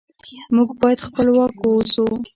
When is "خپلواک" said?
1.07-1.53